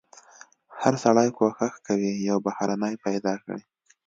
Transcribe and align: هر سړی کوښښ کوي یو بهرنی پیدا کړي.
هر 0.81 0.93
سړی 1.03 1.29
کوښښ 1.37 1.73
کوي 1.87 2.11
یو 2.29 2.37
بهرنی 2.45 2.93
پیدا 3.05 3.33
کړي. 3.43 3.61